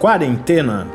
[0.00, 0.86] Quarentena.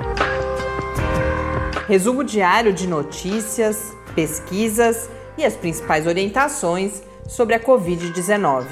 [1.90, 8.66] Resumo diário de notícias, pesquisas e as principais orientações sobre a Covid-19.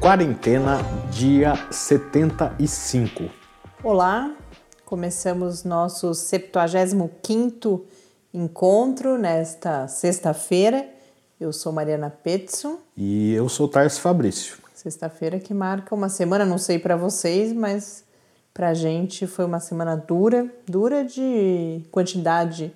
[0.00, 0.78] Quarentena,
[1.12, 3.30] dia 75.
[3.84, 4.34] Olá,
[4.84, 7.84] começamos nosso 75º
[8.34, 10.91] encontro nesta sexta-feira.
[11.42, 12.78] Eu sou Mariana Petson.
[12.96, 14.58] E eu sou Tarso Fabrício.
[14.72, 18.04] Sexta-feira que marca uma semana, não sei para vocês, mas
[18.54, 22.72] para gente foi uma semana dura, dura de quantidade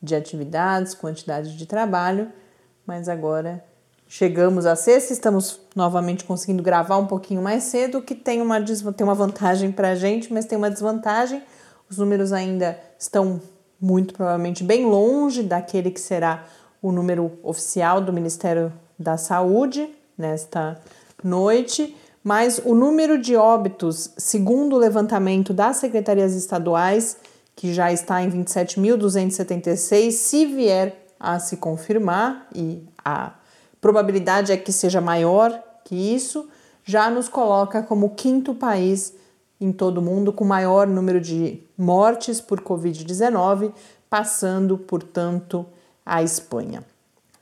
[0.00, 2.32] de atividades, quantidade de trabalho,
[2.86, 3.62] mas agora
[4.08, 9.04] chegamos a sexta, estamos novamente conseguindo gravar um pouquinho mais cedo, que tem uma, tem
[9.04, 11.42] uma vantagem para a gente, mas tem uma desvantagem.
[11.90, 13.42] Os números ainda estão
[13.78, 16.46] muito provavelmente bem longe daquele que será
[16.82, 20.80] o número oficial do Ministério da Saúde nesta
[21.22, 27.16] noite, mas o número de óbitos, segundo o levantamento das secretarias estaduais,
[27.54, 33.32] que já está em 27.276, se vier a se confirmar, e a
[33.80, 36.48] probabilidade é que seja maior que isso,
[36.84, 39.14] já nos coloca como quinto país
[39.60, 43.72] em todo o mundo com maior número de mortes por Covid-19,
[44.10, 45.66] passando, portanto,
[46.06, 46.82] a Espanha.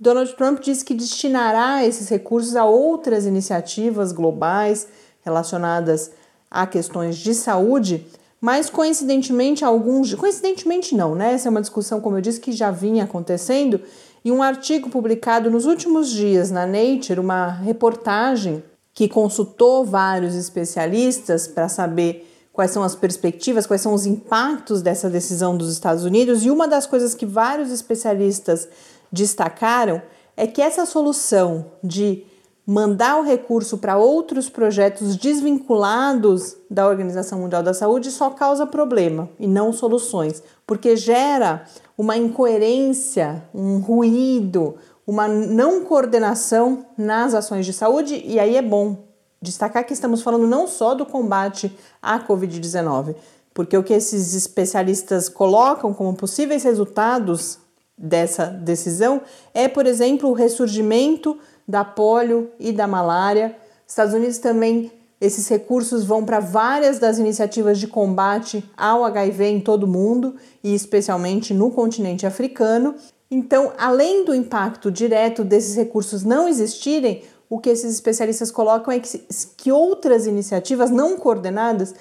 [0.00, 4.88] Donald Trump disse que destinará esses recursos a outras iniciativas globais
[5.22, 6.10] relacionadas
[6.50, 8.06] a questões de saúde,
[8.40, 11.34] mas coincidentemente alguns, coincidentemente não, né?
[11.34, 13.80] Essa é uma discussão, como eu disse, que já vinha acontecendo
[14.24, 18.62] e um artigo publicado nos últimos dias na Nature, uma reportagem
[18.94, 25.08] que consultou vários especialistas para saber quais são as perspectivas, quais são os impactos dessa
[25.08, 28.68] decisão dos Estados Unidos, e uma das coisas que vários especialistas
[29.10, 30.02] destacaram
[30.36, 32.24] é que essa solução de
[32.66, 39.28] mandar o recurso para outros projetos desvinculados da Organização Mundial da Saúde só causa problema
[39.38, 41.64] e não soluções, porque gera
[41.98, 49.04] uma incoerência, um ruído, uma não coordenação nas ações de saúde, e aí é bom
[49.40, 53.16] destacar que estamos falando não só do combate à Covid-19,
[53.52, 57.58] porque o que esses especialistas colocam como possíveis resultados
[57.98, 59.20] dessa decisão
[59.52, 63.56] é, por exemplo, o ressurgimento da polio e da malária.
[63.86, 64.90] Estados Unidos também
[65.22, 70.34] esses recursos vão para várias das iniciativas de combate ao HIV em todo o mundo
[70.64, 72.96] e especialmente no continente africano.
[73.30, 78.98] Então, além do impacto direto desses recursos não existirem, o que esses especialistas colocam é
[78.98, 79.20] que,
[79.56, 81.94] que outras iniciativas não coordenadas,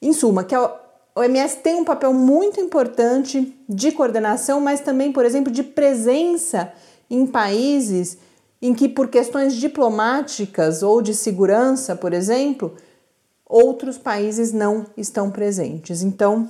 [0.00, 0.72] em suma, que a
[1.16, 6.72] OMS tem um papel muito importante de coordenação, mas também, por exemplo, de presença
[7.10, 8.16] em países
[8.60, 12.74] em que, por questões diplomáticas ou de segurança, por exemplo,
[13.46, 16.02] outros países não estão presentes.
[16.02, 16.48] Então,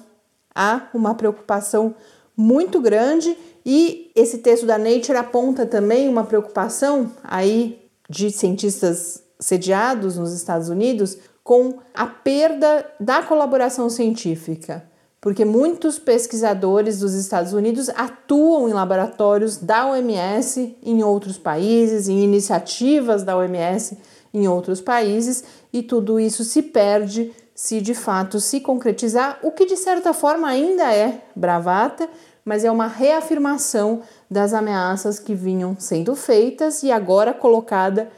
[0.55, 1.95] há uma preocupação
[2.37, 10.17] muito grande e esse texto da Nature aponta também uma preocupação aí de cientistas sediados
[10.17, 14.90] nos Estados Unidos com a perda da colaboração científica
[15.21, 22.23] porque muitos pesquisadores dos Estados Unidos atuam em laboratórios da OMS em outros países, em
[22.23, 23.99] iniciativas da OMS
[24.33, 29.67] em outros países, e tudo isso se perde se de fato se concretizar, o que
[29.67, 32.09] de certa forma ainda é bravata,
[32.43, 34.01] mas é uma reafirmação
[34.31, 38.11] das ameaças que vinham sendo feitas e agora colocada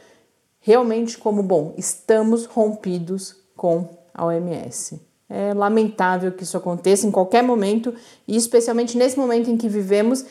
[0.60, 5.11] realmente como bom, estamos rompidos com a OMS.
[5.34, 7.94] É lamentável que isso aconteça em qualquer momento
[8.28, 10.26] e especialmente nesse momento em que vivemos,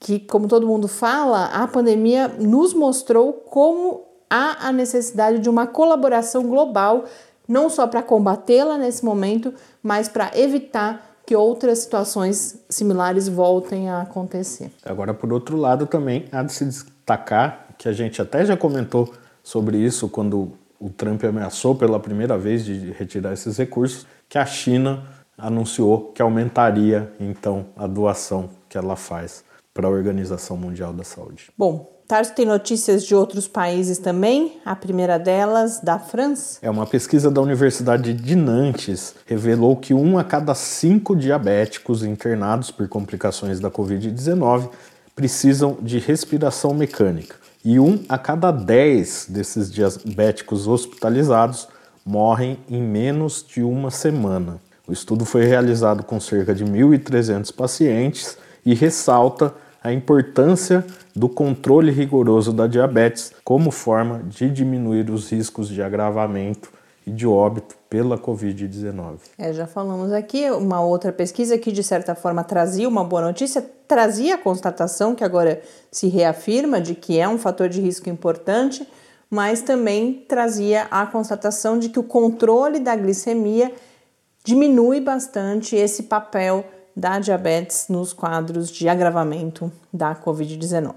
[0.00, 5.66] que como todo mundo fala, a pandemia nos mostrou como há a necessidade de uma
[5.68, 7.04] colaboração global,
[7.46, 14.02] não só para combatê-la nesse momento, mas para evitar que outras situações similares voltem a
[14.02, 14.72] acontecer.
[14.84, 19.12] Agora, por outro lado, também há de se destacar que a gente até já comentou
[19.42, 24.44] sobre isso quando o Trump ameaçou pela primeira vez de retirar esses recursos, que a
[24.44, 25.04] China
[25.38, 31.50] anunciou que aumentaria então a doação que ela faz para a Organização Mundial da Saúde.
[31.56, 34.60] Bom, Tarso tem notícias de outros países também.
[34.64, 36.58] A primeira delas, da França.
[36.60, 42.70] É uma pesquisa da Universidade de Nantes revelou que um a cada cinco diabéticos internados
[42.70, 44.68] por complicações da Covid-19
[45.14, 47.41] precisam de respiração mecânica.
[47.64, 51.68] E um a cada dez desses diabéticos hospitalizados
[52.04, 54.60] morrem em menos de uma semana.
[54.86, 58.36] O estudo foi realizado com cerca de 1.300 pacientes
[58.66, 65.68] e ressalta a importância do controle rigoroso da diabetes como forma de diminuir os riscos
[65.68, 66.68] de agravamento
[67.06, 69.18] e de óbito pela Covid-19.
[69.36, 73.64] É, já falamos aqui, uma outra pesquisa que de certa forma trazia uma boa notícia,
[73.86, 75.60] trazia a constatação que agora
[75.90, 78.86] se reafirma de que é um fator de risco importante,
[79.28, 83.72] mas também trazia a constatação de que o controle da glicemia
[84.44, 86.64] diminui bastante esse papel
[86.94, 90.94] da diabetes nos quadros de agravamento da Covid-19.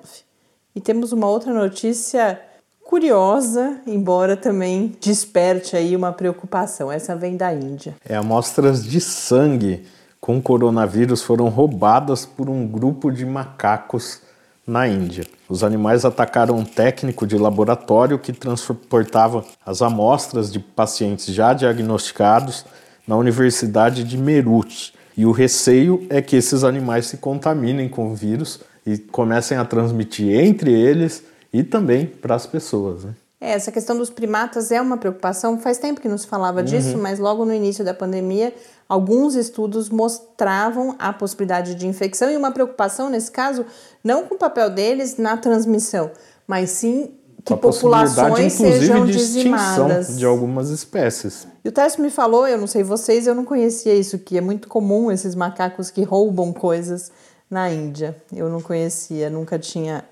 [0.76, 2.40] E temos uma outra notícia
[2.86, 6.92] curiosa, embora também desperte aí uma preocupação.
[6.92, 7.96] Essa vem da Índia.
[8.08, 9.86] É, amostras de sangue
[10.22, 14.22] com coronavírus foram roubadas por um grupo de macacos
[14.66, 15.26] na Índia.
[15.50, 22.66] Os animais atacaram um técnico de laboratório que transportava as amostras de pacientes já diagnosticados
[23.08, 28.16] na Universidade de Meerut, e o receio é que esses animais se contaminem com o
[28.16, 31.24] vírus e comecem a transmitir entre eles
[31.56, 33.06] e também para as pessoas.
[33.06, 33.14] Né?
[33.40, 35.58] É, essa questão dos primatas é uma preocupação.
[35.58, 36.66] Faz tempo que nos falava uhum.
[36.66, 38.54] disso, mas logo no início da pandemia,
[38.90, 43.66] alguns estudos mostravam a possibilidade de infecção e uma preocupação, nesse caso,
[44.04, 46.12] não com o papel deles na transmissão,
[46.46, 47.12] mas sim
[47.46, 50.18] que populações sejam de dizimadas.
[50.18, 51.48] de algumas espécies.
[51.64, 54.42] E o Tess me falou, eu não sei vocês, eu não conhecia isso, que é
[54.42, 57.12] muito comum esses macacos que roubam coisas
[57.50, 58.18] na Índia.
[58.34, 60.04] Eu não conhecia, nunca tinha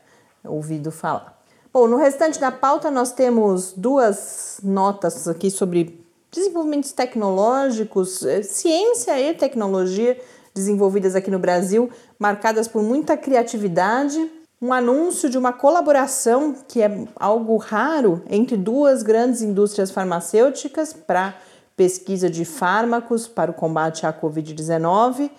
[0.43, 1.39] ouvido falar.
[1.71, 9.19] Bom, no restante da pauta nós temos duas notas aqui sobre desenvolvimentos tecnológicos, eh, ciência
[9.19, 10.19] e tecnologia
[10.53, 14.29] desenvolvidas aqui no Brasil, marcadas por muita criatividade
[14.63, 21.37] um anúncio de uma colaboração que é algo raro entre duas grandes indústrias farmacêuticas para
[21.75, 25.29] pesquisa de fármacos para o combate à Covid-19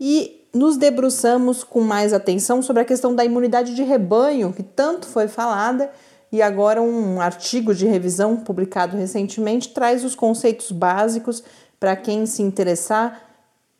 [0.00, 5.06] e nos debruçamos com mais atenção sobre a questão da imunidade de rebanho, que tanto
[5.06, 5.90] foi falada,
[6.30, 11.42] e agora um artigo de revisão publicado recentemente traz os conceitos básicos
[11.78, 13.20] para quem se interessar,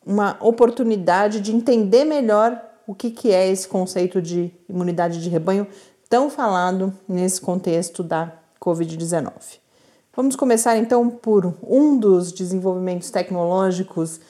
[0.05, 5.67] uma oportunidade de entender melhor o que, que é esse conceito de imunidade de rebanho
[6.11, 9.33] tão falado nesse contexto da Covid-19.
[10.15, 14.21] Vamos começar então por um dos desenvolvimentos tecnológicos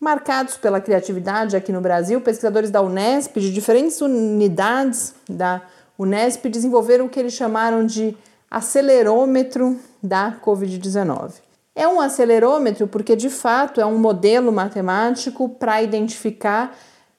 [0.00, 2.20] marcados pela criatividade aqui no Brasil.
[2.20, 5.62] Pesquisadores da Unesp, de diferentes unidades da
[5.98, 8.16] Unesp, desenvolveram o que eles chamaram de
[8.50, 11.32] acelerômetro da Covid-19.
[11.74, 16.76] É um acelerômetro porque, de fato, é um modelo matemático para identificar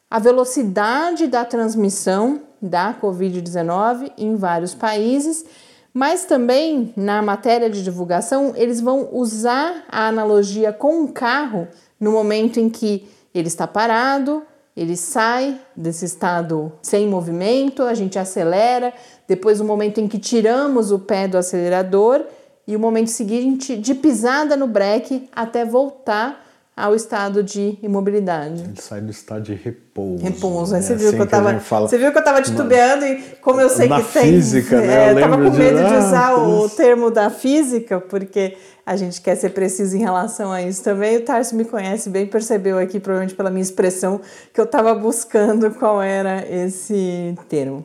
[0.10, 5.46] a velocidade da transmissão da Covid-19 em vários países,
[5.94, 11.68] mas também na matéria de divulgação eles vão usar a analogia com um carro
[12.00, 14.44] no momento em que ele está parado,
[14.76, 18.94] ele sai desse estado sem movimento, a gente acelera,
[19.28, 22.24] depois o momento em que tiramos o pé do acelerador
[22.66, 26.49] e o momento seguinte de pisada no breque até voltar
[26.80, 28.64] ao estado de imobilidade.
[28.64, 30.24] Ele sai do estado de repouso.
[30.24, 30.82] Repouso, né?
[30.82, 33.60] Você, viu assim que eu tava, fala, você viu que eu estava titubeando e como
[33.60, 34.24] eu sei que tem.
[34.32, 35.10] física, né?
[35.10, 38.56] É, eu tava com medo de, de usar ah, o termo da física, porque
[38.86, 41.18] a gente quer ser preciso em relação a isso também.
[41.18, 44.22] O Tarso me conhece bem, percebeu aqui, provavelmente pela minha expressão,
[44.54, 47.84] que eu estava buscando qual era esse termo.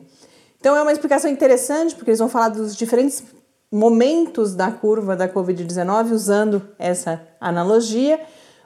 [0.57, 3.21] Então é uma explicação interessante, porque eles vão falar dos diferentes
[3.69, 8.21] momentos da curva da Covid-19 usando essa analogia.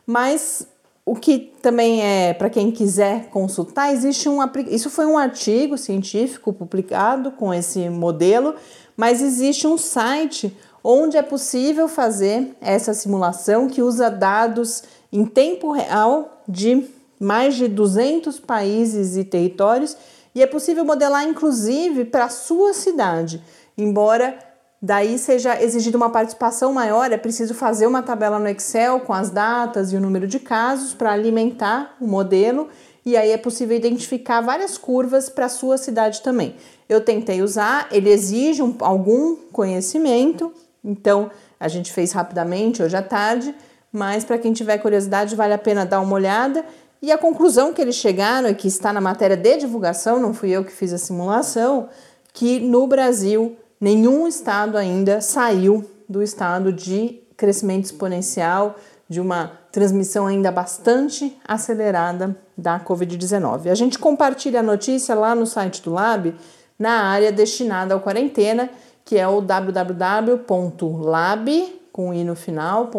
[0.09, 0.65] Mas
[1.05, 6.51] o que também é para quem quiser consultar, existe um isso foi um artigo científico
[6.51, 8.55] publicado com esse modelo,
[8.97, 10.51] mas existe um site
[10.83, 14.81] onde é possível fazer essa simulação que usa dados
[15.13, 16.87] em tempo real de
[17.19, 19.95] mais de 200 países e territórios
[20.33, 23.43] e é possível modelar inclusive para a sua cidade.
[23.77, 24.39] Embora
[24.81, 29.29] daí seja exigida uma participação maior, é preciso fazer uma tabela no Excel com as
[29.29, 32.69] datas e o número de casos para alimentar o modelo
[33.05, 36.55] e aí é possível identificar várias curvas para a sua cidade também.
[36.87, 43.01] Eu tentei usar, ele exige um, algum conhecimento, então a gente fez rapidamente hoje à
[43.01, 43.53] tarde,
[43.91, 46.63] mas para quem tiver curiosidade vale a pena dar uma olhada.
[47.01, 50.51] E a conclusão que eles chegaram, e que está na matéria de divulgação, não fui
[50.51, 51.89] eu que fiz a simulação,
[52.33, 58.75] que no Brasil nenhum estado ainda saiu do estado de crescimento exponencial,
[59.07, 63.71] de uma transmissão ainda bastante acelerada da Covid-19.
[63.71, 66.35] A gente compartilha a notícia lá no site do Lab,
[66.77, 68.69] na área destinada ao quarentena,
[69.05, 70.45] que é o www.lab,
[71.91, 72.89] com i no final,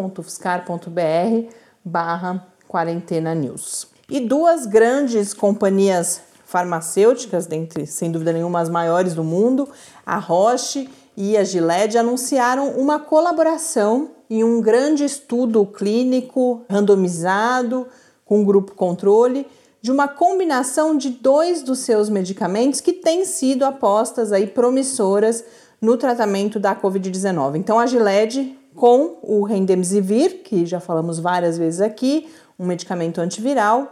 [1.83, 3.87] barra quarentena news.
[4.09, 6.21] E duas grandes companhias
[6.51, 9.69] farmacêuticas, dentre sem dúvida nenhuma as maiores do mundo,
[10.05, 17.87] a Roche e a Gilead, anunciaram uma colaboração em um grande estudo clínico randomizado
[18.25, 19.47] com grupo controle
[19.81, 25.43] de uma combinação de dois dos seus medicamentos que têm sido apostas aí promissoras
[25.81, 27.55] no tratamento da COVID-19.
[27.55, 32.29] Então a Gilead com o Remdesivir, que já falamos várias vezes aqui,
[32.59, 33.91] um medicamento antiviral,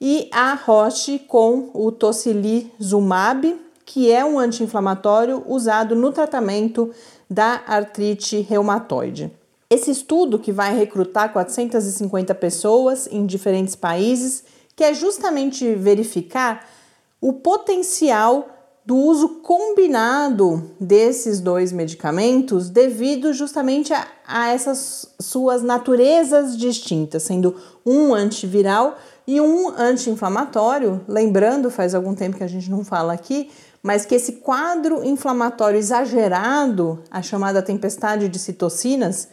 [0.00, 6.90] e a Roche com o tocilizumab, que é um anti-inflamatório usado no tratamento
[7.28, 9.30] da artrite reumatoide.
[9.68, 14.42] Esse estudo, que vai recrutar 450 pessoas em diferentes países,
[14.74, 16.66] quer justamente verificar
[17.20, 18.48] o potencial
[18.84, 27.54] do uso combinado desses dois medicamentos devido justamente a, a essas suas naturezas distintas, sendo
[27.84, 28.98] um antiviral
[29.30, 31.02] e um anti-inflamatório.
[31.06, 33.48] Lembrando, faz algum tempo que a gente não fala aqui,
[33.80, 39.28] mas que esse quadro inflamatório exagerado, a chamada tempestade de citocinas,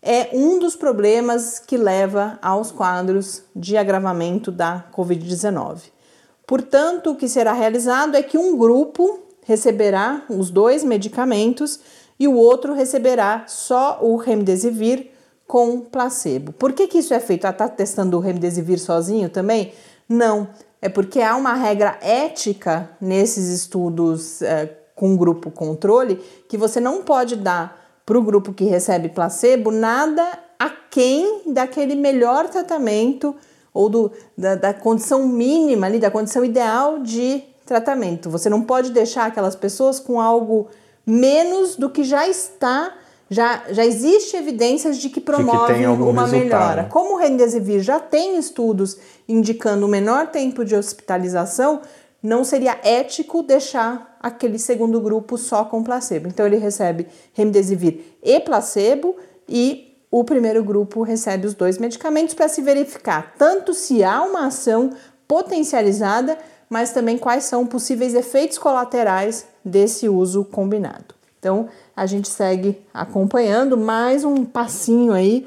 [0.00, 5.80] é um dos problemas que leva aos quadros de agravamento da Covid-19.
[6.46, 11.78] Portanto, o que será realizado é que um grupo receberá os dois medicamentos
[12.18, 15.10] e o outro receberá só o remdesivir
[15.46, 16.52] com placebo.
[16.52, 17.44] Por que, que isso é feito?
[17.44, 19.72] Ah, tá testando o remdesivir sozinho também?
[20.08, 20.48] Não,
[20.82, 26.16] é porque há uma regra ética nesses estudos é, com grupo controle
[26.48, 30.24] que você não pode dar para o grupo que recebe placebo nada
[30.58, 33.34] aquém daquele melhor tratamento
[33.74, 38.30] ou do, da, da condição mínima ali, da condição ideal de tratamento.
[38.30, 40.68] Você não pode deixar aquelas pessoas com algo
[41.04, 42.94] menos do que já está
[43.28, 46.32] já, já existe evidências de que promove de que uma resultado.
[46.32, 46.84] melhora.
[46.84, 48.96] Como o Remdesivir já tem estudos
[49.28, 51.80] indicando o menor tempo de hospitalização,
[52.22, 56.28] não seria ético deixar aquele segundo grupo só com placebo.
[56.28, 59.16] Então ele recebe Remdesivir e placebo
[59.48, 64.46] e o primeiro grupo recebe os dois medicamentos para se verificar tanto se há uma
[64.46, 64.90] ação
[65.26, 66.38] potencializada,
[66.70, 71.14] mas também quais são possíveis efeitos colaterais desse uso combinado.
[71.38, 75.46] Então, a gente segue acompanhando mais um passinho aí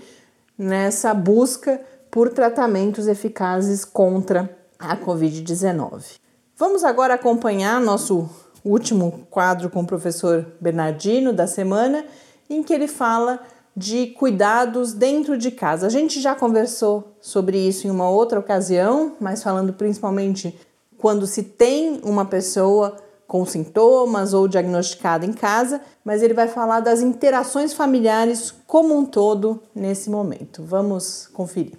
[0.58, 1.80] nessa busca
[2.10, 6.16] por tratamentos eficazes contra a Covid-19.
[6.58, 8.28] Vamos agora acompanhar nosso
[8.66, 12.04] último quadro com o professor Bernardino da semana,
[12.50, 13.40] em que ele fala
[13.78, 15.86] de cuidados dentro de casa.
[15.86, 20.60] A gente já conversou sobre isso em uma outra ocasião, mas falando principalmente
[20.98, 22.98] quando se tem uma pessoa
[23.30, 29.06] com sintomas ou diagnosticada em casa, mas ele vai falar das interações familiares como um
[29.06, 30.64] todo nesse momento.
[30.64, 31.78] Vamos conferir.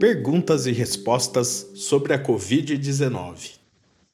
[0.00, 3.58] Perguntas e respostas sobre a Covid-19.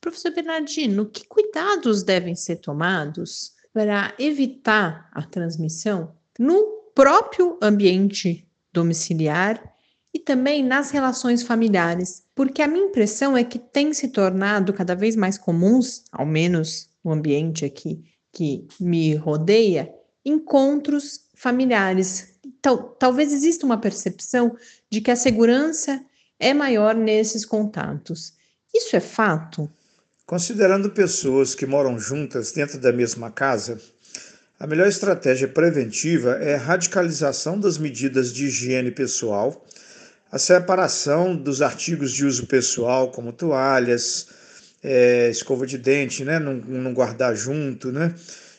[0.00, 6.64] Professor Bernardino, que cuidados devem ser tomados para evitar a transmissão no
[6.96, 9.69] próprio ambiente domiciliar
[10.20, 15.16] também nas relações familiares, porque a minha impressão é que tem se tornado cada vez
[15.16, 19.92] mais comuns, ao menos no ambiente aqui que me rodeia,
[20.24, 22.34] encontros familiares.
[22.98, 24.56] Talvez exista uma percepção
[24.90, 26.00] de que a segurança
[26.38, 28.34] é maior nesses contatos.
[28.72, 29.70] Isso é fato?
[30.26, 33.80] Considerando pessoas que moram juntas dentro da mesma casa,
[34.60, 39.66] a melhor estratégia preventiva é a radicalização das medidas de higiene pessoal
[40.30, 44.28] a separação dos artigos de uso pessoal, como toalhas,
[44.82, 46.38] é, escova de dente, né?
[46.38, 48.14] Não, não guardar junto, né?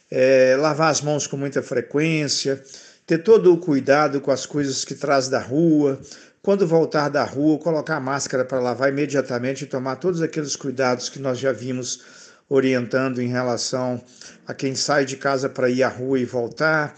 [0.10, 2.62] É, lavar as mãos com muita frequência,
[3.08, 6.00] ter todo o cuidado com as coisas que traz da rua.
[6.42, 11.08] Quando voltar da rua, colocar a máscara para lavar imediatamente e tomar todos aqueles cuidados
[11.08, 12.01] que nós já vimos
[12.50, 14.04] orientando em relação
[14.46, 16.96] a quem sai de casa para ir à rua e voltar.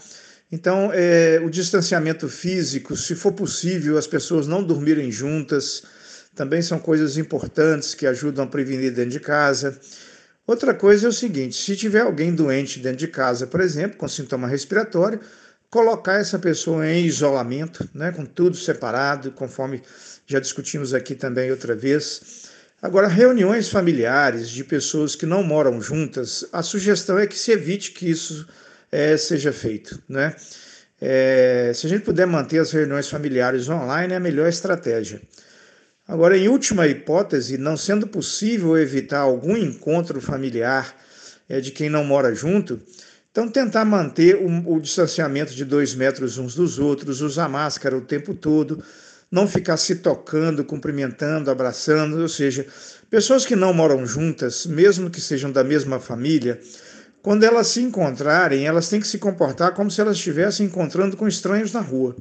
[0.52, 5.82] Então, é, o distanciamento físico, se for possível, as pessoas não dormirem juntas,
[6.34, 9.78] também são coisas importantes que ajudam a prevenir dentro de casa.
[10.46, 14.06] Outra coisa é o seguinte: se tiver alguém doente dentro de casa, por exemplo, com
[14.06, 15.20] sintoma respiratório,
[15.70, 19.82] colocar essa pessoa em isolamento, né, com tudo separado, conforme
[20.26, 22.44] já discutimos aqui também outra vez.
[22.80, 27.92] Agora, reuniões familiares de pessoas que não moram juntas, a sugestão é que se evite
[27.92, 28.46] que isso
[28.94, 30.00] é, seja feito.
[30.08, 30.36] Né?
[31.00, 35.20] É, se a gente puder manter as reuniões familiares online, é a melhor estratégia.
[36.06, 40.94] Agora, em última hipótese, não sendo possível evitar algum encontro familiar
[41.48, 42.80] é, de quem não mora junto,
[43.32, 48.02] então tentar manter o, o distanciamento de dois metros uns dos outros, usar máscara o
[48.02, 48.84] tempo todo,
[49.28, 52.64] não ficar se tocando, cumprimentando, abraçando, ou seja,
[53.10, 56.60] pessoas que não moram juntas, mesmo que sejam da mesma família,
[57.24, 61.26] quando elas se encontrarem, elas têm que se comportar como se elas estivessem encontrando com
[61.26, 62.14] estranhos na rua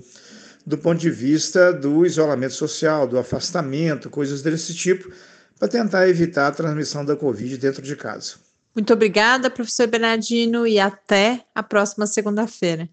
[0.66, 5.12] do ponto de vista do isolamento social, do afastamento, coisas desse tipo,
[5.60, 8.36] para tentar evitar a transmissão da Covid dentro de casa.
[8.74, 12.88] Muito obrigada, professor Bernardino, e até a próxima segunda-feira.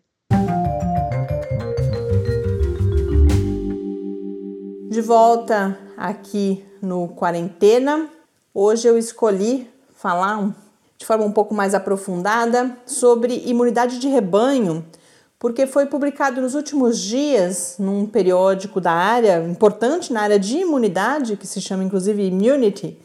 [4.90, 8.10] De volta aqui no Quarentena,
[8.52, 10.40] hoje eu escolhi falar
[11.00, 14.84] de forma um pouco mais aprofundada sobre imunidade de rebanho
[15.40, 21.34] porque foi publicado nos últimos dias num periódico da área, importante na área de imunidade,
[21.34, 22.98] que se chama inclusive Immunity,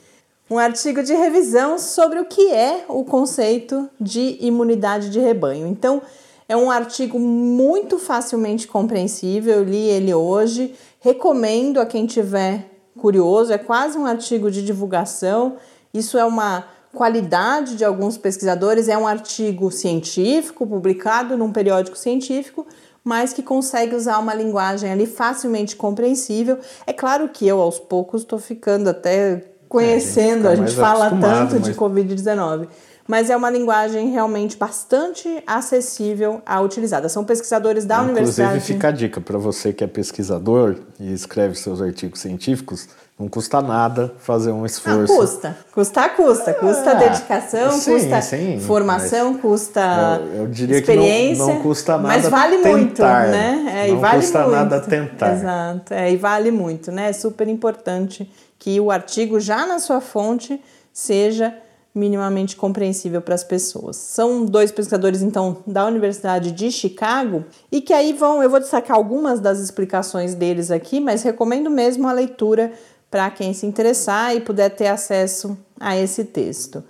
[0.52, 5.66] um artigo de revisão sobre o que é o conceito de imunidade de rebanho.
[5.66, 6.02] Então,
[6.48, 12.70] é um artigo muito facilmente compreensível, eu li ele hoje, recomendo a quem tiver
[13.00, 15.56] curioso, é quase um artigo de divulgação.
[15.94, 22.66] Isso é uma qualidade de alguns pesquisadores é um artigo científico publicado num periódico científico,
[23.04, 26.58] mas que consegue usar uma linguagem ali facilmente compreensível.
[26.88, 30.80] É claro que eu aos poucos estou ficando até conhecendo, é, a gente, a gente
[30.80, 31.64] fala tanto mas...
[31.64, 32.68] de Covid-19
[33.08, 37.08] mas é uma linguagem realmente bastante acessível a utilizada.
[37.08, 38.50] São pesquisadores da Inclusive, universidade.
[38.56, 42.88] Inclusive, fica a dica para você que é pesquisador e escreve seus artigos científicos.
[43.18, 45.14] Não custa nada fazer um esforço.
[45.14, 45.58] Não, custa.
[45.72, 46.54] Custa, custa.
[46.54, 51.36] Custa ah, dedicação, sim, custa sim, formação, custa eu, eu diria experiência.
[51.36, 52.72] Que não, não custa nada Mas vale tentar.
[52.74, 53.86] muito, né?
[53.86, 54.52] É, não vale custa muito.
[54.52, 55.34] nada tentar.
[55.34, 55.94] Exato.
[55.94, 57.10] É, e vale muito, né?
[57.10, 60.60] É super importante que o artigo, já na sua fonte,
[60.92, 61.56] seja
[61.96, 63.96] minimamente compreensível para as pessoas.
[63.96, 68.98] São dois pesquisadores então da Universidade de Chicago e que aí vão, eu vou destacar
[68.98, 72.74] algumas das explicações deles aqui, mas recomendo mesmo a leitura
[73.10, 76.84] para quem se interessar e puder ter acesso a esse texto.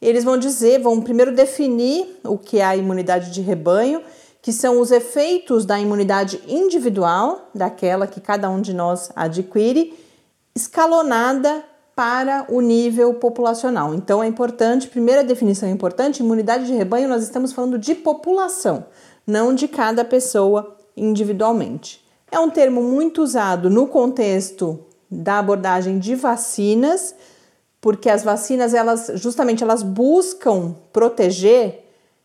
[0.00, 4.02] Eles vão dizer, vão primeiro definir o que é a imunidade de rebanho,
[4.42, 9.94] que são os efeitos da imunidade individual, daquela que cada um de nós adquire,
[10.54, 11.64] escalonada
[12.00, 13.94] para o nível populacional.
[13.94, 18.86] Então é importante, primeira definição é importante, imunidade de rebanho nós estamos falando de população,
[19.26, 22.02] não de cada pessoa individualmente.
[22.32, 27.14] É um termo muito usado no contexto da abordagem de vacinas,
[27.82, 31.84] porque as vacinas elas justamente elas buscam proteger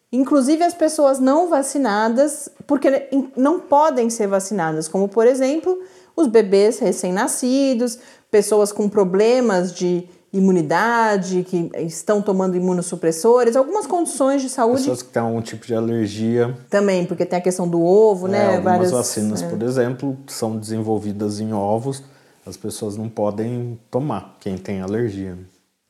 [0.09, 5.77] inclusive as pessoas não vacinadas, porque não podem ser vacinadas, como por exemplo,
[6.15, 7.99] os bebês recém-nascidos,
[8.35, 14.79] pessoas com problemas de imunidade, que estão tomando imunossupressores, algumas condições de saúde.
[14.79, 16.53] Pessoas que têm algum tipo de alergia.
[16.69, 18.45] Também, porque tem a questão do ovo, é, né?
[18.47, 19.47] Algumas Várias, vacinas, é.
[19.47, 22.03] por exemplo, são desenvolvidas em ovos,
[22.45, 25.37] as pessoas não podem tomar, quem tem alergia.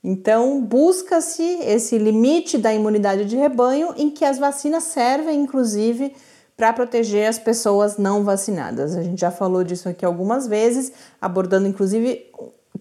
[0.03, 6.13] Então, busca-se esse limite da imunidade de rebanho em que as vacinas servem, inclusive,
[6.55, 8.95] para proteger as pessoas não vacinadas.
[8.95, 10.91] A gente já falou disso aqui algumas vezes,
[11.21, 12.31] abordando inclusive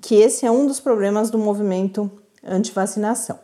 [0.01, 2.11] que esse é um dos problemas do movimento
[2.45, 3.39] anti-vacinação.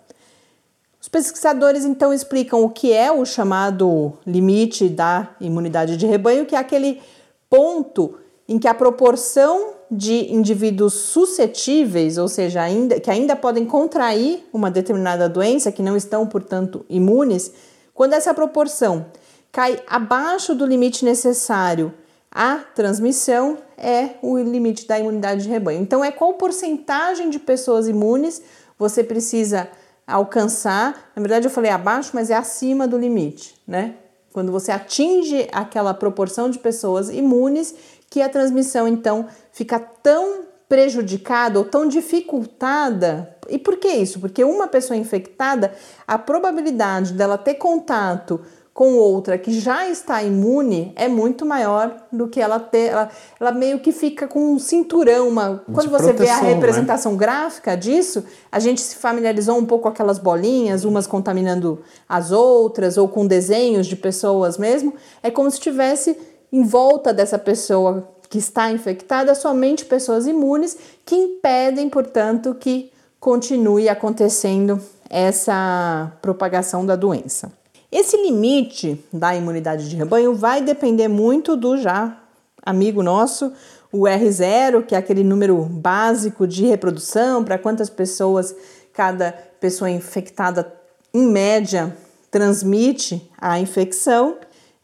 [1.01, 6.55] Os pesquisadores então explicam o que é o chamado limite da imunidade de rebanho, que
[6.55, 7.01] é aquele
[7.49, 14.47] ponto em que a proporção de indivíduos suscetíveis, ou seja, ainda, que ainda podem contrair
[14.53, 17.51] uma determinada doença, que não estão, portanto, imunes,
[17.95, 19.07] quando essa proporção
[19.53, 21.93] cai abaixo do limite necessário
[22.31, 25.81] à transmissão, é o limite da imunidade de rebanho.
[25.81, 28.41] Então, é qual porcentagem de pessoas imunes
[28.79, 29.69] você precisa
[30.07, 33.95] alcançar, na verdade eu falei abaixo, mas é acima do limite, né?
[34.33, 37.75] Quando você atinge aquela proporção de pessoas imunes
[38.09, 43.37] que a transmissão então fica tão prejudicada ou tão dificultada.
[43.49, 44.21] E por que isso?
[44.21, 45.73] Porque uma pessoa infectada,
[46.07, 48.41] a probabilidade dela ter contato
[48.81, 52.87] com outra que já está imune é muito maior do que ela ter.
[52.87, 55.29] Ela, ela meio que fica com um cinturão.
[55.29, 56.55] Uma, quando você vê a né?
[56.55, 57.19] representação né?
[57.19, 62.97] gráfica disso, a gente se familiarizou um pouco com aquelas bolinhas, umas contaminando as outras,
[62.97, 64.95] ou com desenhos de pessoas mesmo.
[65.23, 66.17] É como se estivesse
[66.51, 72.91] em volta dessa pessoa que está infectada somente pessoas imunes que impedem, portanto, que
[73.21, 77.60] continue acontecendo essa propagação da doença.
[77.91, 82.17] Esse limite da imunidade de rebanho vai depender muito do já
[82.63, 83.53] amigo nosso,
[83.93, 88.55] o R0, que é aquele número básico de reprodução, para quantas pessoas
[88.93, 90.73] cada pessoa infectada,
[91.13, 91.97] em média,
[92.31, 94.37] transmite a infecção,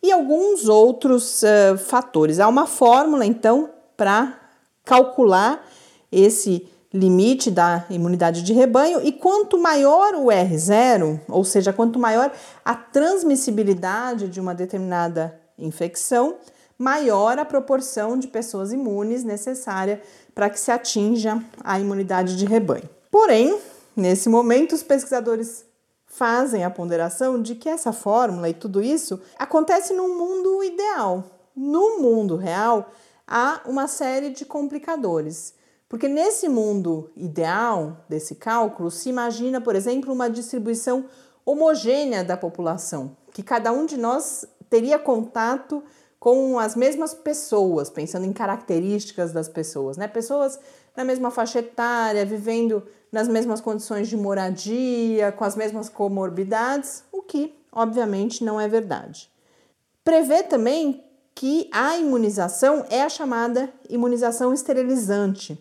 [0.02, 2.38] e alguns outros uh, fatores.
[2.38, 4.38] Há uma fórmula, então, para
[4.84, 5.64] calcular
[6.10, 12.32] esse limite da imunidade de rebanho, e quanto maior o R0, ou seja, quanto maior
[12.64, 16.36] a transmissibilidade de uma determinada infecção,
[16.78, 20.00] maior a proporção de pessoas imunes necessária
[20.34, 22.88] para que se atinja a imunidade de rebanho.
[23.10, 23.58] Porém,
[23.96, 25.64] nesse momento, os pesquisadores
[26.06, 31.24] fazem a ponderação de que essa fórmula e tudo isso acontece num mundo ideal.
[31.54, 32.90] No mundo real,
[33.26, 35.54] há uma série de complicadores.
[35.88, 41.04] Porque nesse mundo ideal desse cálculo, se imagina, por exemplo, uma distribuição
[41.44, 45.82] homogênea da população, que cada um de nós teria contato
[46.18, 50.08] com as mesmas pessoas, pensando em características das pessoas, né?
[50.08, 50.58] Pessoas
[50.96, 57.22] na mesma faixa etária, vivendo nas mesmas condições de moradia, com as mesmas comorbidades, o
[57.22, 59.30] que, obviamente, não é verdade.
[60.02, 65.58] Prevê também que a imunização é a chamada imunização esterilizante,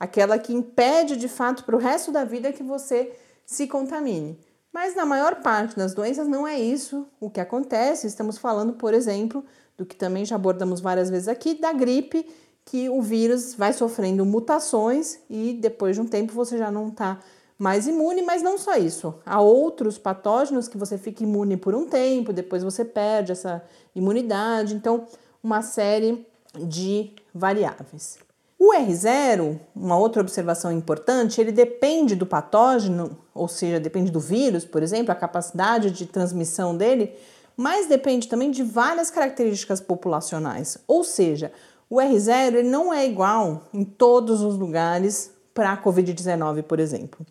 [0.00, 3.12] aquela que impede de fato para o resto da vida que você
[3.44, 4.40] se contamine.
[4.72, 8.06] Mas na maior parte das doenças não é isso o que acontece.
[8.06, 9.44] Estamos falando, por exemplo,
[9.76, 12.26] do que também já abordamos várias vezes aqui, da gripe,
[12.64, 17.18] que o vírus vai sofrendo mutações e depois de um tempo você já não está
[17.58, 19.14] mais imune, mas não só isso.
[19.26, 23.62] Há outros patógenos que você fica imune por um tempo, depois você perde essa
[23.94, 24.74] imunidade.
[24.74, 25.06] Então,
[25.42, 28.29] uma série de variáveis.
[28.62, 34.66] O R0, uma outra observação importante, ele depende do patógeno, ou seja, depende do vírus,
[34.66, 37.10] por exemplo, a capacidade de transmissão dele,
[37.56, 40.76] mas depende também de várias características populacionais.
[40.86, 41.50] Ou seja,
[41.88, 47.24] o R0 ele não é igual em todos os lugares para a Covid-19, por exemplo.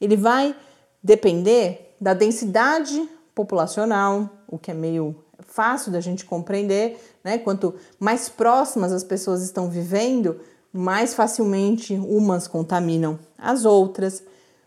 [0.00, 0.52] Ele vai
[1.00, 7.38] depender da densidade populacional, o que é meio fácil da gente compreender, né?
[7.38, 10.40] Quanto mais próximas as pessoas estão vivendo,
[10.72, 14.22] mais facilmente umas contaminam as outras.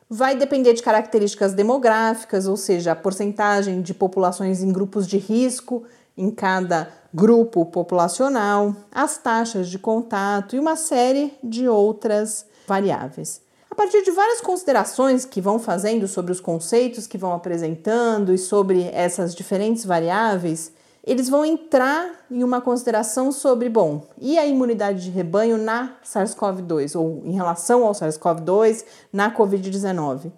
[0.10, 5.84] Vai depender de características demográficas, ou seja, a porcentagem de populações em grupos de risco
[6.18, 13.41] em cada grupo populacional, as taxas de contato e uma série de outras variáveis.
[13.70, 18.38] A partir de várias considerações que vão fazendo sobre os conceitos que vão apresentando e
[18.38, 20.72] sobre essas diferentes variáveis,
[21.06, 27.00] eles vão entrar em uma consideração sobre, bom, e a imunidade de rebanho na SARS-CoV-2
[27.00, 30.32] ou em relação ao SARS-CoV-2 na COVID-19?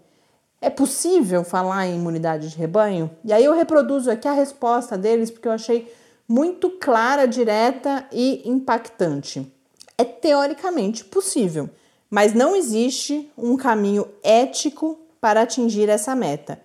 [0.60, 3.10] É possível falar em imunidade de rebanho?
[3.24, 5.90] E aí eu reproduzo aqui a resposta deles porque eu achei
[6.28, 9.50] muito clara, direta e impactante.
[9.98, 11.70] É teoricamente possível,
[12.10, 16.60] mas não existe um caminho ético para atingir essa meta,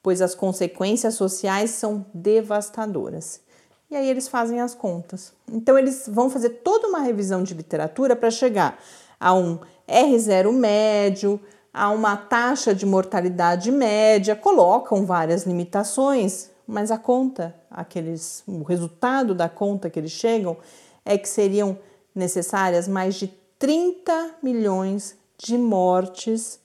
[0.00, 3.47] pois as consequências sociais são devastadoras.
[3.90, 5.32] E aí eles fazem as contas.
[5.50, 8.78] Então eles vão fazer toda uma revisão de literatura para chegar
[9.18, 11.40] a um R0 médio,
[11.72, 19.34] a uma taxa de mortalidade média, colocam várias limitações, mas a conta, aqueles, o resultado
[19.34, 20.56] da conta que eles chegam
[21.04, 21.78] é que seriam
[22.14, 26.60] necessárias mais de 30 milhões de mortes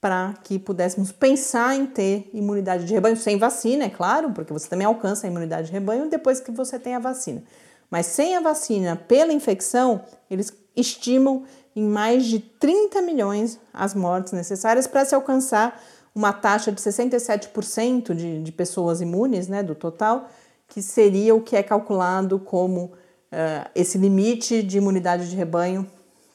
[0.00, 4.68] para que pudéssemos pensar em ter imunidade de rebanho sem vacina, é claro, porque você
[4.68, 7.42] também alcança a imunidade de rebanho depois que você tem a vacina.
[7.90, 11.44] Mas sem a vacina pela infecção, eles estimam
[11.76, 15.80] em mais de 30 milhões as mortes necessárias para se alcançar
[16.14, 20.28] uma taxa de 67% de, de pessoas imunes, né, do total,
[20.66, 25.86] que seria o que é calculado como uh, esse limite de imunidade de rebanho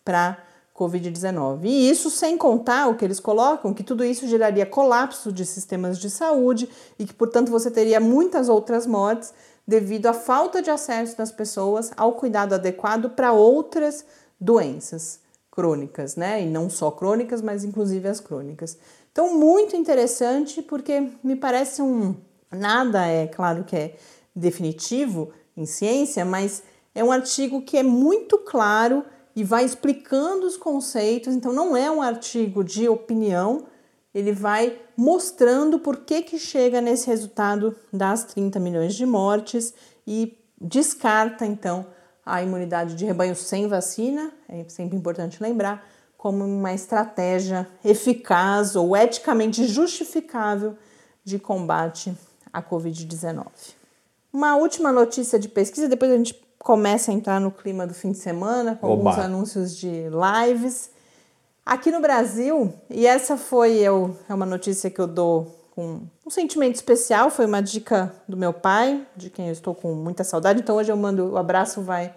[0.04, 0.45] para
[0.76, 1.62] Covid-19.
[1.64, 5.98] E isso sem contar o que eles colocam, que tudo isso geraria colapso de sistemas
[5.98, 9.34] de saúde e que, portanto, você teria muitas outras mortes
[9.66, 14.06] devido à falta de acesso das pessoas ao cuidado adequado para outras
[14.40, 16.44] doenças crônicas, né?
[16.44, 18.78] E não só crônicas, mas inclusive as crônicas.
[19.12, 22.16] Então, muito interessante porque me parece um
[22.52, 23.96] nada é claro que é
[24.36, 26.62] definitivo em ciência, mas
[26.94, 29.06] é um artigo que é muito claro
[29.36, 33.66] e vai explicando os conceitos, então não é um artigo de opinião,
[34.14, 39.74] ele vai mostrando por que, que chega nesse resultado das 30 milhões de mortes
[40.08, 41.86] e descarta então
[42.26, 45.86] a imunidade de rebanho sem vacina, é sempre importante lembrar,
[46.18, 50.76] como uma estratégia eficaz ou eticamente justificável
[51.24, 52.18] de combate
[52.52, 53.46] à Covid-19.
[54.34, 58.12] Uma última notícia de pesquisa, depois a gente começa a entrar no clima do fim
[58.12, 59.12] de semana, com Oba.
[59.12, 60.90] alguns anúncios de lives.
[61.64, 66.30] Aqui no Brasil, e essa foi eu, é uma notícia que eu dou com um
[66.32, 70.62] sentimento especial, foi uma dica do meu pai, de quem eu estou com muita saudade,
[70.62, 72.12] então hoje eu mando o abraço vai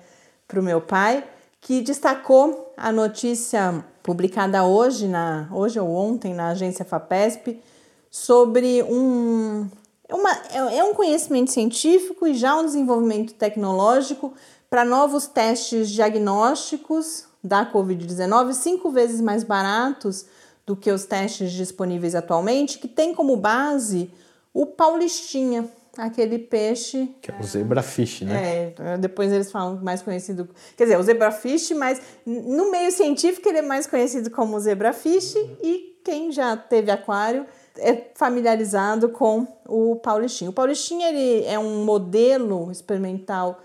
[0.46, 1.22] para o meu pai,
[1.60, 7.62] que destacou a notícia publicada hoje, na, hoje ou ontem, na agência FAPESP,
[8.10, 9.68] sobre um
[10.08, 14.32] é, uma, é, é um conhecimento científico e já um desenvolvimento tecnológico
[14.70, 20.26] para novos testes diagnósticos da Covid-19, cinco vezes mais baratos
[20.66, 24.10] do que os testes disponíveis atualmente, que tem como base
[24.52, 25.66] o paulistinha,
[25.96, 27.14] aquele peixe.
[27.22, 28.74] Que é o zebrafish, né?
[28.78, 30.48] É, depois eles falam mais conhecido.
[30.76, 35.56] Quer dizer, o zebrafish, mas no meio científico ele é mais conhecido como zebrafish, uhum.
[35.62, 37.46] e quem já teve aquário
[37.78, 40.50] é familiarizado com o Paulistinha.
[40.50, 43.60] O Paulistinha ele é um modelo experimental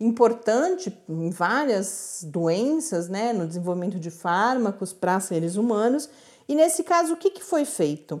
[0.00, 6.08] importante em várias doenças, né, no desenvolvimento de fármacos para seres humanos.
[6.48, 8.20] E nesse caso, o que, que foi feito?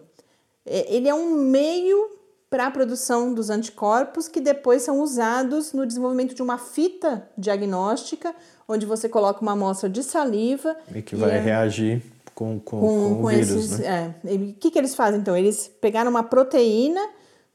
[0.66, 2.18] É, ele é um meio
[2.50, 8.34] para a produção dos anticorpos que depois são usados no desenvolvimento de uma fita diagnóstica,
[8.66, 10.76] onde você coloca uma amostra de saliva.
[10.94, 11.40] E que vai é...
[11.40, 12.02] reagir
[12.38, 14.14] com, com, com, com o vírus, esses, né?
[14.24, 14.34] É.
[14.36, 15.36] O que, que eles fazem então?
[15.36, 17.04] Eles pegaram uma proteína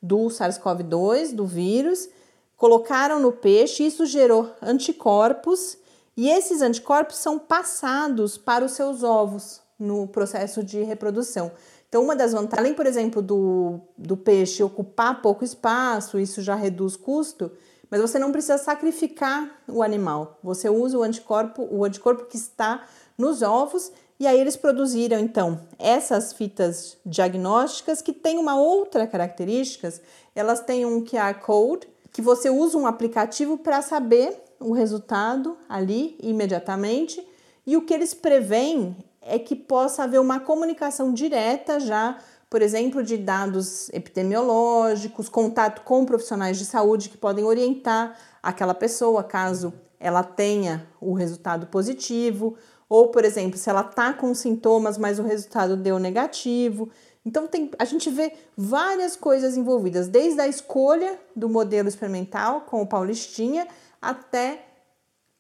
[0.02, 2.10] do SARS-CoV-2, do vírus,
[2.58, 5.78] colocaram no peixe, isso gerou anticorpos,
[6.18, 11.54] e esses anticorpos são passados para os seus ovos no processo de reprodução.
[11.88, 16.56] Então, uma das vantagens, além, por exemplo, do, do peixe ocupar pouco espaço, isso já
[16.56, 17.50] reduz custo,
[17.90, 20.40] mas você não precisa sacrificar o animal.
[20.44, 22.84] Você usa o anticorpo, o anticorpo que está
[23.18, 29.92] nos ovos e aí eles produziram então essas fitas diagnósticas que têm uma outra característica,
[30.36, 36.16] elas têm um QR Code que você usa um aplicativo para saber o resultado ali
[36.22, 37.26] imediatamente.
[37.66, 43.02] E o que eles preveem é que possa haver uma comunicação direta já, por exemplo,
[43.02, 50.22] de dados epidemiológicos, contato com profissionais de saúde que podem orientar aquela pessoa caso ela
[50.22, 52.58] tenha o resultado positivo,
[52.90, 56.90] ou, por exemplo, se ela está com sintomas, mas o resultado deu negativo.
[57.26, 62.82] Então, tem, a gente vê várias coisas envolvidas, desde a escolha do modelo experimental com
[62.82, 63.68] o Paulistinha
[64.02, 64.66] até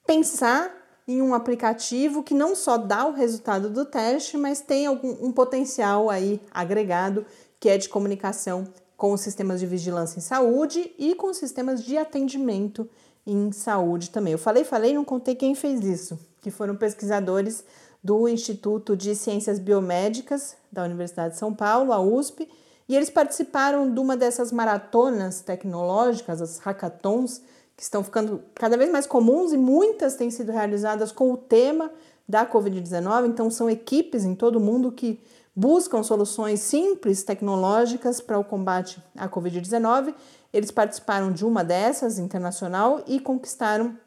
[0.05, 0.71] pensar
[1.07, 5.31] em um aplicativo que não só dá o resultado do teste, mas tem algum um
[5.31, 7.25] potencial aí agregado
[7.59, 11.83] que é de comunicação com os sistemas de vigilância em saúde e com os sistemas
[11.83, 12.89] de atendimento
[13.27, 14.31] em saúde também.
[14.31, 17.63] Eu falei, falei, não contei quem fez isso que foram pesquisadores
[18.03, 22.49] do Instituto de Ciências Biomédicas da Universidade de São Paulo, a USP,
[22.87, 27.41] e eles participaram de uma dessas maratonas tecnológicas, as hackathons,
[27.77, 31.89] que estão ficando cada vez mais comuns e muitas têm sido realizadas com o tema
[32.27, 33.27] da Covid-19.
[33.27, 35.19] Então, são equipes em todo o mundo que
[35.55, 40.13] buscam soluções simples tecnológicas para o combate à Covid-19.
[40.51, 43.97] Eles participaram de uma dessas, internacional, e conquistaram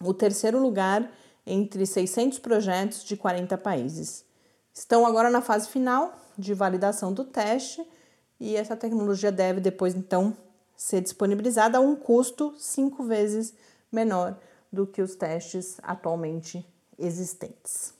[0.00, 1.10] o terceiro lugar
[1.46, 4.24] entre 600 projetos de 40 países.
[4.72, 7.86] Estão agora na fase final de validação do teste
[8.40, 10.36] e essa tecnologia deve depois então
[10.76, 13.54] ser disponibilizada a um custo cinco vezes
[13.90, 14.36] menor
[14.72, 16.66] do que os testes atualmente
[16.98, 17.94] existentes.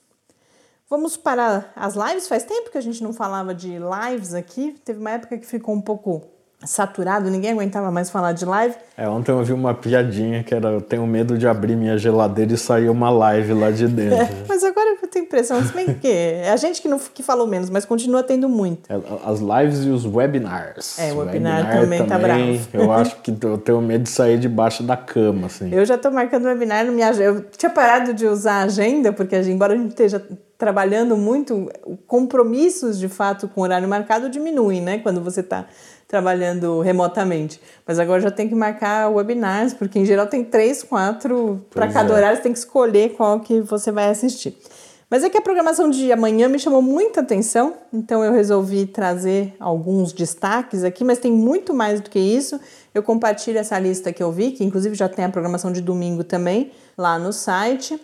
[0.89, 2.27] Vamos para as lives.
[2.27, 4.73] Faz tempo que a gente não falava de lives aqui.
[4.83, 6.32] Teve uma época que ficou um pouco
[6.65, 8.75] saturado, ninguém aguentava mais falar de live.
[8.95, 12.53] É, ontem eu vi uma piadinha que era eu tenho medo de abrir minha geladeira
[12.53, 14.13] e sair uma live lá de dentro.
[14.23, 17.23] É, mas agora eu tenho impressão, se bem que é a gente que, não, que
[17.23, 18.91] falou menos, mas continua tendo muito.
[18.91, 18.95] É,
[19.25, 20.99] as lives e os webinars.
[20.99, 22.59] É, o webinar, webinar também, também tá bravo.
[22.73, 25.73] Eu acho que eu tenho medo de sair debaixo da cama, assim.
[25.73, 29.35] Eu já tô marcando webinar, não me eu tinha parado de usar a agenda, porque
[29.41, 30.23] embora a gente esteja
[30.57, 31.69] trabalhando muito,
[32.07, 34.99] compromissos de fato com horário marcado diminuem, né?
[34.99, 35.65] Quando você está
[36.13, 37.59] trabalhando remotamente.
[37.87, 42.13] Mas agora já tem que marcar webinars, porque em geral tem três, quatro para cada
[42.13, 42.15] é.
[42.15, 44.55] horário, você tem que escolher qual que você vai assistir.
[45.09, 49.55] Mas é que a programação de amanhã me chamou muita atenção, então eu resolvi trazer
[49.59, 52.59] alguns destaques aqui, mas tem muito mais do que isso.
[52.93, 56.23] Eu compartilho essa lista que eu vi, que inclusive já tem a programação de domingo
[56.23, 57.99] também lá no site.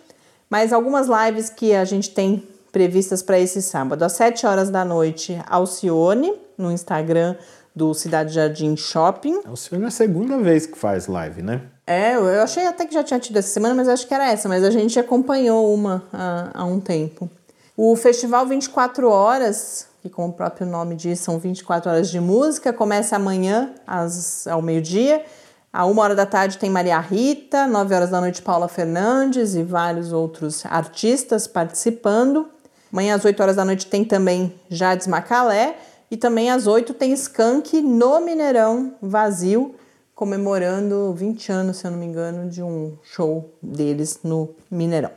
[0.48, 2.42] Mas algumas lives que a gente tem
[2.72, 4.02] previstas para esse sábado.
[4.02, 7.34] Às 7 horas da noite, Alcione, no Instagram
[7.74, 9.40] do Cidade Jardim Shopping.
[9.44, 11.62] É o senhor é a segunda vez que faz live, né?
[11.86, 14.48] É, eu achei até que já tinha tido essa semana, mas acho que era essa,
[14.48, 17.28] mas a gente acompanhou uma há, há um tempo.
[17.76, 22.72] O Festival 24 Horas, que como o próprio nome diz, são 24 horas de música,
[22.72, 25.24] começa amanhã às, ao meio-dia.
[25.72, 29.62] À uma hora da tarde tem Maria Rita, nove horas da noite Paula Fernandes e
[29.62, 32.48] vários outros artistas participando.
[32.92, 35.76] Amanhã às 8 horas da noite tem também Jades Macalé
[36.10, 39.74] e também às 8 tem Skank no Mineirão Vazio,
[40.14, 45.12] comemorando 20 anos, se eu não me engano, de um show deles no Mineirão.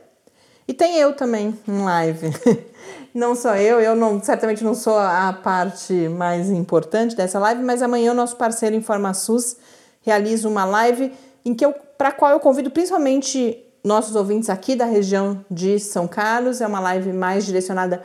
[0.66, 2.28] E tem eu também em live.
[3.12, 7.82] não só eu, eu não, certamente não sou a parte mais importante dessa live, mas
[7.82, 9.56] amanhã o nosso parceiro InformaSUS
[10.00, 11.12] realiza uma live
[11.44, 16.08] em que eu para qual eu convido principalmente nossos ouvintes aqui da região de São
[16.08, 16.60] Carlos.
[16.60, 18.02] É uma live mais direcionada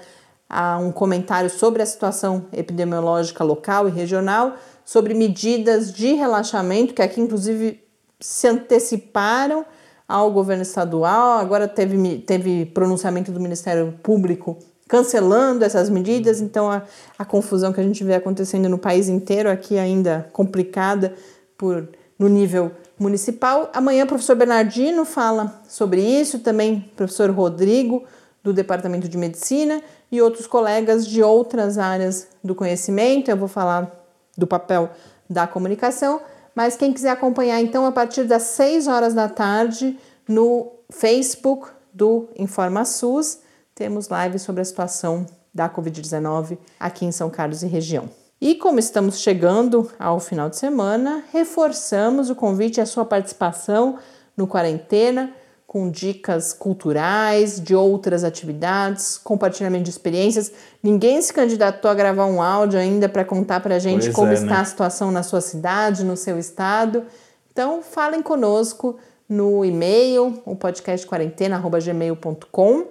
[0.49, 7.01] a um comentário sobre a situação epidemiológica local e regional, sobre medidas de relaxamento, que
[7.01, 7.83] aqui inclusive
[8.19, 9.63] se anteciparam
[10.07, 11.37] ao governo estadual.
[11.37, 14.57] Agora teve, teve pronunciamento do Ministério Público
[14.87, 16.81] cancelando essas medidas, então a,
[17.17, 21.13] a confusão que a gente vê acontecendo no país inteiro, aqui ainda complicada
[21.55, 23.69] por no nível municipal.
[23.71, 28.03] Amanhã o professor Bernardino fala sobre isso, também o professor Rodrigo,
[28.43, 29.81] do Departamento de Medicina,
[30.11, 33.29] e outros colegas de outras áreas do conhecimento.
[33.29, 33.91] Eu vou falar
[34.37, 34.89] do papel
[35.29, 36.21] da comunicação,
[36.55, 42.27] mas quem quiser acompanhar, então, a partir das 6 horas da tarde, no Facebook do
[42.35, 43.39] InformaSUS,
[43.75, 48.09] temos live sobre a situação da Covid-19 aqui em São Carlos e região.
[48.41, 53.97] E como estamos chegando ao final de semana, reforçamos o convite à sua participação
[54.35, 55.33] no Quarentena,
[55.69, 60.51] com dicas culturais, de outras atividades, compartilhamento de experiências.
[60.81, 64.31] Ninguém se candidatou a gravar um áudio ainda para contar para a gente pois como
[64.31, 64.61] é, está né?
[64.61, 67.03] a situação na sua cidade, no seu estado.
[67.51, 68.97] Então, falem conosco
[69.29, 72.87] no e-mail, o podcast quarentena@gmail.com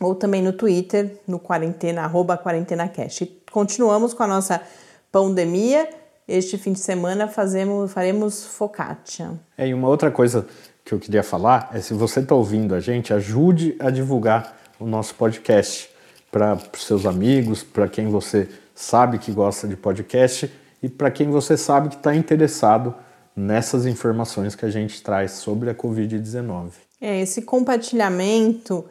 [0.00, 3.24] ou também no Twitter, no quarentena, arroba quarentenacast.
[3.24, 4.62] E continuamos com a nossa
[5.12, 5.86] pandemia.
[6.26, 9.32] Este fim de semana fazemos, faremos focaccia.
[9.58, 10.46] É, e uma outra coisa
[10.88, 14.86] que eu queria falar é se você está ouvindo a gente, ajude a divulgar o
[14.86, 15.90] nosso podcast
[16.32, 20.50] para seus amigos, para quem você sabe que gosta de podcast
[20.82, 22.94] e para quem você sabe que está interessado
[23.36, 26.70] nessas informações que a gente traz sobre a Covid-19.
[27.00, 28.84] É, esse compartilhamento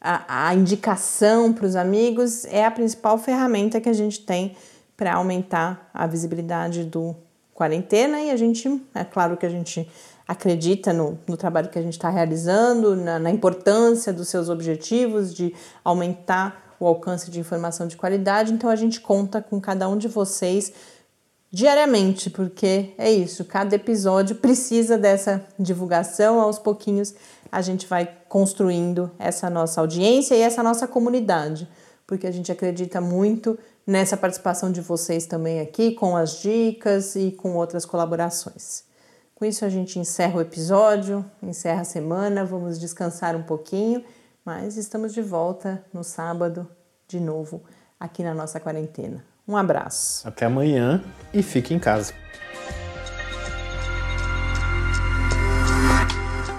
[0.00, 4.56] a, a indicação para os amigos é a principal ferramenta que a gente tem
[4.96, 7.16] para aumentar a visibilidade do
[7.52, 9.88] quarentena e a gente, é claro que a gente
[10.26, 15.34] acredita no, no trabalho que a gente está realizando, na, na importância dos seus objetivos,
[15.34, 19.96] de aumentar o alcance de informação de qualidade, então a gente conta com cada um
[19.96, 20.72] de vocês
[21.50, 27.14] diariamente, porque é isso, cada episódio precisa dessa divulgação aos pouquinhos
[27.54, 31.68] a gente vai construindo essa nossa audiência e essa nossa comunidade,
[32.04, 33.56] porque a gente acredita muito
[33.86, 38.82] nessa participação de vocês também aqui, com as dicas e com outras colaborações.
[39.44, 44.02] Com isso, a gente encerra o episódio, encerra a semana, vamos descansar um pouquinho,
[44.42, 46.66] mas estamos de volta no sábado,
[47.06, 47.62] de novo,
[48.00, 49.22] aqui na nossa quarentena.
[49.46, 50.26] Um abraço.
[50.26, 52.14] Até amanhã e fique em casa.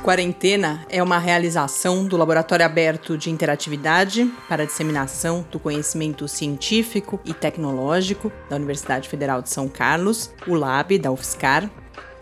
[0.03, 7.19] Quarentena é uma realização do Laboratório Aberto de Interatividade para a Disseminação do Conhecimento Científico
[7.25, 11.67] e Tecnológico da Universidade Federal de São Carlos, o LAB da UFSCar,